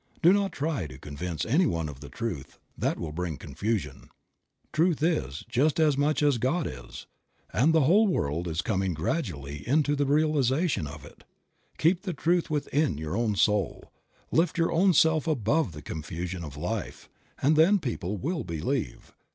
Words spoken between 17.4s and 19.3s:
then people will believe.